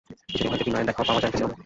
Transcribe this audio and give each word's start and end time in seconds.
কিছুদিন 0.29 0.51
হইতে 0.53 0.65
বিনয়ের 0.67 0.87
দেখাই 0.89 1.05
পাওয়া 1.09 1.21
যাইতেছিল 1.23 1.45
না। 1.49 1.55